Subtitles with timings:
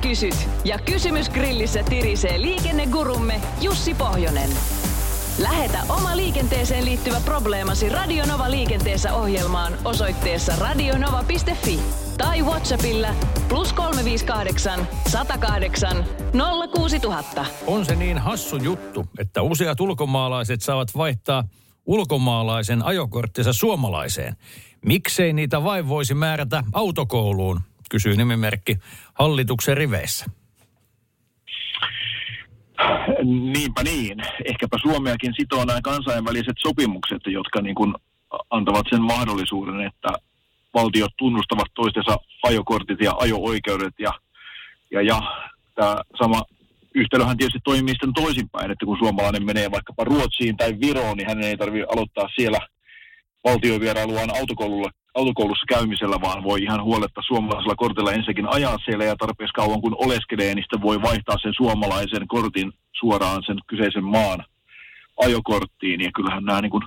[0.00, 4.50] Kysyt ja kysymys grillissä tirisee liikennegurumme Jussi Pohjonen.
[5.38, 11.80] Lähetä oma liikenteeseen liittyvä probleemasi Radionova liikenteessä ohjelmaan osoitteessa radionova.fi
[12.18, 13.08] tai Whatsappilla
[13.48, 16.04] plus 358 108
[16.74, 17.46] 06000.
[17.66, 21.44] On se niin hassu juttu, että useat ulkomaalaiset saavat vaihtaa
[21.86, 24.36] ulkomaalaisen ajokorttinsa suomalaiseen.
[24.86, 28.76] Miksei niitä vain voisi määrätä autokouluun, kysyy nimimerkki
[29.14, 30.26] hallituksen riveissä.
[33.52, 34.18] Niinpä niin.
[34.44, 37.94] Ehkäpä Suomeakin sitoo nämä kansainväliset sopimukset, jotka niin kuin
[38.50, 40.08] antavat sen mahdollisuuden, että
[40.74, 44.12] valtiot tunnustavat toistensa ajokortit ja ajo-oikeudet ja,
[44.90, 45.22] ja, ja
[45.74, 46.42] tämä sama
[46.94, 51.44] yhtälöhän tietysti toimii sitten toisinpäin, että kun suomalainen menee vaikkapa Ruotsiin tai Viroon, niin hänen
[51.44, 52.58] ei tarvitse aloittaa siellä
[53.44, 59.52] valtiovierailuaan autokoululla, autokoulussa käymisellä, vaan voi ihan huoletta suomalaisella kortilla ensinnäkin ajaa siellä ja tarpeeksi
[59.52, 64.44] kauan kun oleskelee, niin sitten voi vaihtaa sen suomalaisen kortin suoraan sen kyseisen maan
[65.16, 66.00] ajokorttiin.
[66.00, 66.82] Ja kyllähän nämä niin kuin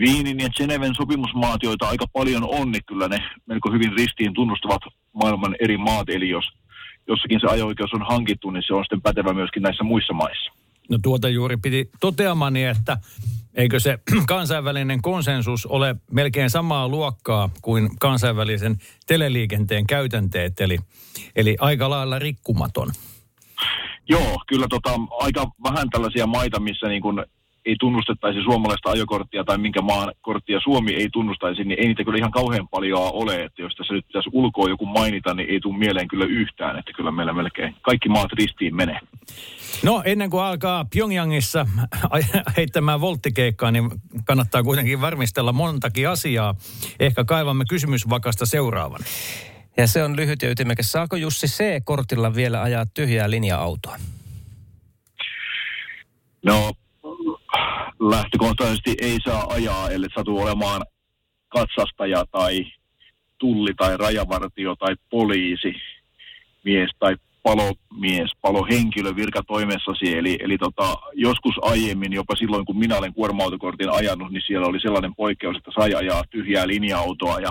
[0.00, 4.82] Viinin ja Geneven sopimusmaat, joita aika paljon on, niin kyllä ne melko hyvin ristiin tunnustavat
[5.12, 6.08] maailman eri maat.
[6.08, 6.44] Eli jos
[7.06, 10.63] jossakin se ajo-oikeus on hankittu, niin se on sitten pätevä myöskin näissä muissa maissa.
[10.90, 12.96] No tuota juuri piti toteamani, että
[13.54, 20.78] eikö se kansainvälinen konsensus ole melkein samaa luokkaa kuin kansainvälisen teleliikenteen käytänteet, eli,
[21.36, 22.88] eli aika lailla rikkumaton.
[24.08, 27.24] Joo, kyllä tota, aika vähän tällaisia maita, missä niin kun
[27.66, 32.18] ei tunnustettaisi suomalaista ajokorttia tai minkä maan korttia Suomi ei tunnustaisi, niin ei niitä kyllä
[32.18, 33.44] ihan kauhean paljon ole.
[33.44, 36.92] Että jos tässä nyt pitäisi ulkoa joku mainita, niin ei tule mieleen kyllä yhtään, että
[36.92, 39.00] kyllä meillä melkein kaikki maat ristiin menee.
[39.82, 41.66] No ennen kuin alkaa Pyongyangissa
[42.56, 43.90] heittämään volttikeikkaa, niin
[44.24, 46.54] kannattaa kuitenkin varmistella montakin asiaa.
[47.00, 49.00] Ehkä kaivamme kysymysvakasta seuraavan.
[49.76, 50.92] Ja se on lyhyt ja ytimekäs.
[50.92, 53.96] Saako Jussi C-kortilla vielä ajaa tyhjää linja-autoa?
[56.42, 56.72] No
[58.00, 60.82] lähtökohtaisesti ei saa ajaa, ellei satu olemaan
[61.48, 62.66] katsastaja tai
[63.38, 65.74] tulli tai rajavartio tai poliisi,
[66.64, 67.16] mies tai
[67.48, 70.06] palomies, palohenkilö virkatoimessasi.
[70.18, 74.80] Eli, eli tota, joskus aiemmin, jopa silloin kun minä olen kuorma-autokortin ajanut, niin siellä oli
[74.80, 77.50] sellainen poikkeus, että sai ajaa tyhjää linja-autoa ja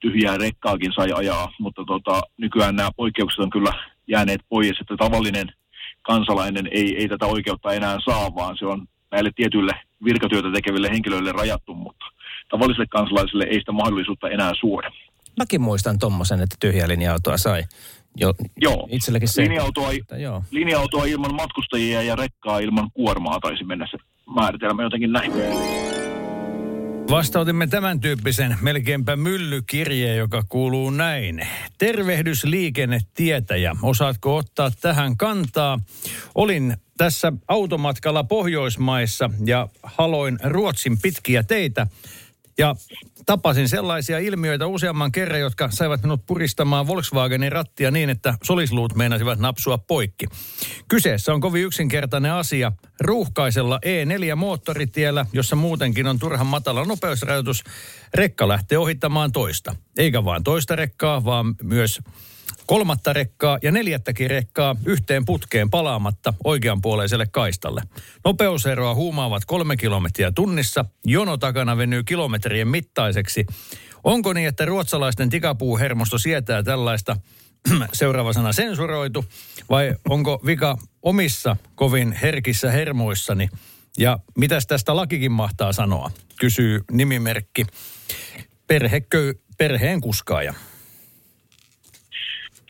[0.00, 1.52] tyhjää rekkaakin sai ajaa.
[1.58, 3.72] Mutta tota, nykyään nämä poikkeukset on kyllä
[4.06, 5.46] jääneet pois, että tavallinen
[6.02, 9.72] kansalainen ei, ei tätä oikeutta enää saa, vaan se on näille tietyille
[10.04, 12.06] virkatyötä tekeville henkilöille rajattu, mutta
[12.50, 14.90] tavallisille kansalaisille ei sitä mahdollisuutta enää suoda.
[15.38, 17.62] Mäkin muistan tuommoisen, että tyhjä linja-autoa sai.
[18.20, 20.42] Jo, joo, itselläkin se, linja-autoa, että, joo.
[20.50, 23.98] linja-autoa ilman matkustajia ja rekkaa ilman kuormaa taisi mennä se
[24.34, 25.32] määritelmä jotenkin näin.
[27.10, 31.46] Vastautimme tämän tyyppisen melkeinpä myllykirje, joka kuuluu näin.
[31.78, 33.76] Tervehdys liikennetietäjä.
[33.82, 35.80] Osaatko ottaa tähän kantaa?
[36.34, 41.86] Olin tässä automatkalla Pohjoismaissa ja haloin Ruotsin pitkiä teitä.
[42.58, 42.74] Ja
[43.26, 49.38] tapasin sellaisia ilmiöitä useamman kerran, jotka saivat minut puristamaan Volkswagenin rattia niin, että solisluut meinasivat
[49.38, 50.26] napsua poikki.
[50.88, 52.72] Kyseessä on kovin yksinkertainen asia.
[53.00, 57.64] Ruuhkaisella E4-moottoritiellä, jossa muutenkin on turhan matala nopeusrajoitus,
[58.14, 59.76] rekka lähtee ohittamaan toista.
[59.98, 62.00] Eikä vain toista rekkaa, vaan myös
[62.66, 67.82] kolmatta rekkaa ja neljättäkin rekkaa yhteen putkeen palaamatta oikeanpuoleiselle kaistalle.
[68.24, 73.46] Nopeuseroa huumaavat kolme kilometriä tunnissa, jono takana venyy kilometrien mittaiseksi.
[74.04, 77.16] Onko niin, että ruotsalaisten tikapuuhermosto sietää tällaista
[77.92, 79.24] seuraava sana sensuroitu,
[79.70, 83.48] vai onko vika omissa kovin herkissä hermoissani?
[83.98, 86.10] Ja mitäs tästä lakikin mahtaa sanoa,
[86.40, 87.66] kysyy nimimerkki
[88.66, 90.54] perhekö, perheen kuskaaja.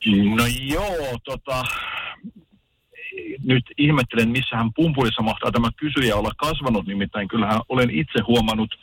[0.07, 1.63] No joo, tota,
[3.45, 8.75] nyt ihmettelen, missähän pumpulissa mahtaa tämä kysyjä olla kasvanut, nimittäin kyllähän olen itse huomannut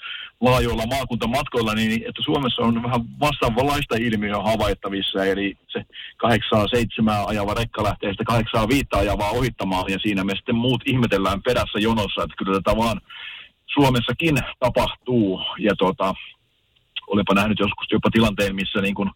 [0.41, 5.85] laajoilla maakuntamatkoilla, niin että Suomessa on vähän vastaavanlaista ilmiöä havaittavissa, eli se
[6.17, 11.79] 807 ajava rekka lähtee sitä 805 ajavaa ohittamaan, ja siinä me sitten muut ihmetellään perässä
[11.79, 13.01] jonossa, että kyllä tätä vaan
[13.73, 16.13] Suomessakin tapahtuu, ja tota,
[17.07, 19.09] olenpa nähnyt joskus jopa tilanteen, missä niin kuin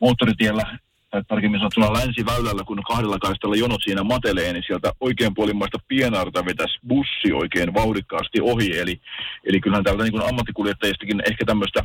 [0.00, 0.78] moottoritiellä
[1.12, 6.44] tai tarkemmin sanottuna länsiväylällä, kun kahdella kaistalla jonot siinä matelee, niin sieltä oikein puolimmaista pienarta
[6.44, 8.78] vetäisi bussi oikein vauhdikkaasti ohi.
[8.78, 9.00] Eli,
[9.44, 11.80] eli kyllähän täältä niin ammattikuljettajistakin ehkä tämmöistä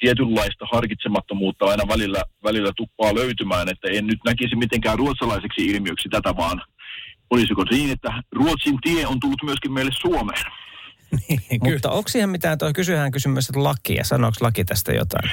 [0.00, 6.36] tietynlaista harkitsemattomuutta aina välillä, välillä tuppaa löytymään, että en nyt näkisi mitenkään ruotsalaiseksi ilmiöksi tätä,
[6.36, 6.62] vaan
[7.30, 10.44] olisiko niin, että Ruotsin tie on tullut myöskin meille Suomeen.
[11.28, 15.30] Niin, Mutta onko siihen mitään, tuo kysyhän kysymys, että lakia, sanooko laki tästä jotain?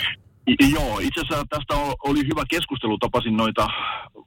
[0.48, 1.74] Joo, itse asiassa tästä
[2.04, 2.98] oli hyvä keskustelu.
[2.98, 3.68] Tapasin noita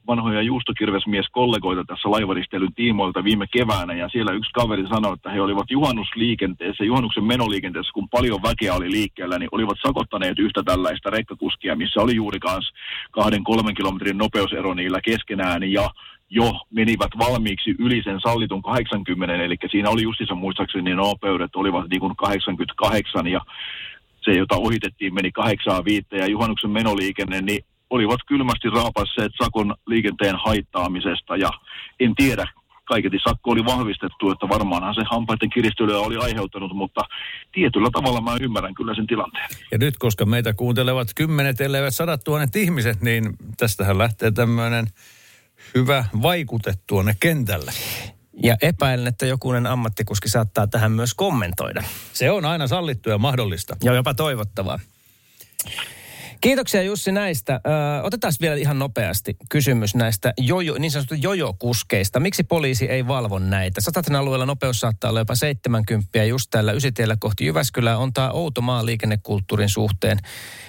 [0.06, 3.94] vanhoja juustokirvesmies-kollegoita tässä laivaristelyn tiimoilta viime keväänä.
[3.94, 8.90] Ja siellä yksi kaveri sanoi, että he olivat juhannusliikenteessä, juhannuksen menoliikenteessä, kun paljon väkeä oli
[8.90, 12.74] liikkeellä, niin olivat sakottaneet yhtä tällaista rekkakuskia, missä oli juuri kanssa
[13.10, 15.72] kahden kolmen kilometrin nopeusero niillä keskenään.
[15.72, 15.90] Ja
[16.30, 22.00] jo menivät valmiiksi yli sen sallitun 80, eli siinä oli justissa muistaakseni nopeudet olivat niin
[22.00, 23.40] kuin 88 ja
[24.26, 30.36] se, jota ohitettiin, meni 8 viitteen ja juhannuksen menoliikenne, niin olivat kylmästi raapasseet sakon liikenteen
[30.44, 31.50] haittaamisesta ja
[32.00, 32.46] en tiedä,
[32.84, 37.00] kaiketi sakko oli vahvistettu, että varmaanhan se hampaiden kiristelyä oli aiheuttanut, mutta
[37.52, 39.48] tietyllä tavalla mä ymmärrän kyllä sen tilanteen.
[39.72, 44.86] Ja nyt, koska meitä kuuntelevat kymmenet, elleivät sadat tuhannet ihmiset, niin tästähän lähtee tämmöinen
[45.74, 47.72] hyvä vaikute tuonne kentälle.
[48.42, 51.82] Ja epäilen, että jokunen ammattikuski saattaa tähän myös kommentoida.
[52.12, 53.76] Se on aina sallittu ja mahdollista.
[53.84, 54.80] Ja jopa toivottavaa.
[56.46, 57.54] Kiitoksia Jussi näistä.
[57.54, 62.20] Ö, otetaan vielä ihan nopeasti kysymys näistä jojo, niin sanotusta jojo-kuskeista.
[62.20, 63.80] Miksi poliisi ei valvo näitä?
[63.80, 67.98] Sataten alueella nopeus saattaa olla jopa 70 just täällä Ysitiellä kohti Jyväskylää.
[67.98, 70.18] On tämä outo maa liikennekulttuurin suhteen.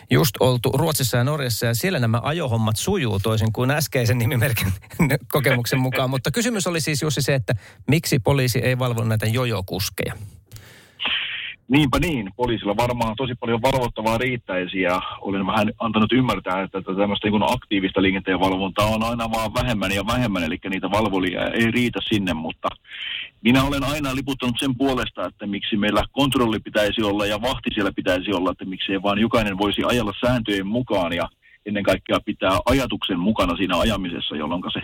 [0.10, 4.74] Just oltu Ruotsissa ja Norjassa ja siellä nämä ajohommat sujuu toisin kuin äskeisen nimimerkin
[5.34, 6.10] kokemuksen mukaan.
[6.10, 7.56] Mutta kysymys oli siis Jussi se, että
[7.88, 10.14] miksi poliisi ei valvo näitä jojo-kuskeja?
[11.70, 17.30] Niinpä niin, poliisilla varmaan tosi paljon valvottavaa riittäisi ja olen vähän antanut ymmärtää, että tämmöistä
[17.30, 22.00] niin aktiivista liikenteen valvontaa on aina vaan vähemmän ja vähemmän, eli niitä valvolia ei riitä
[22.10, 22.68] sinne, mutta
[23.42, 27.92] minä olen aina liputtanut sen puolesta, että miksi meillä kontrolli pitäisi olla ja vahti siellä
[27.96, 31.30] pitäisi olla, että miksi ei vaan jokainen voisi ajalla sääntöjen mukaan ja
[31.66, 34.82] ennen kaikkea pitää ajatuksen mukana siinä ajamisessa, jolloin se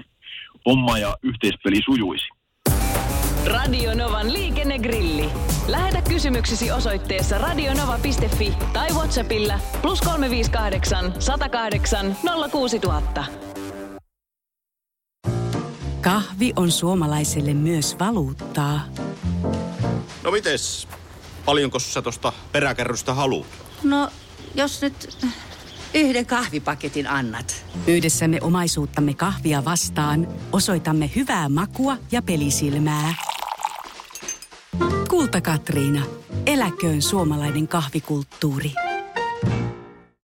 [0.66, 2.43] homma ja yhteispeli sujuisi.
[3.46, 5.30] Radio Novan liikennegrilli.
[5.68, 12.18] Lähetä kysymyksesi osoitteessa radionova.fi tai Whatsappilla plus 358 108
[12.52, 13.26] 06000.
[16.02, 18.82] Kahvi on suomalaiselle myös valuuttaa.
[20.24, 20.88] No mites?
[21.46, 23.48] Paljonko sä tosta peräkärrystä haluat?
[23.84, 24.10] No,
[24.56, 25.18] jos nyt
[25.94, 27.66] yhden kahvipaketin annat.
[27.88, 33.33] Yhdessämme omaisuuttamme kahvia vastaan osoitamme hyvää makua ja pelisilmää.
[35.24, 36.02] Kulta Katriina.
[36.46, 38.72] Eläköön suomalainen kahvikulttuuri.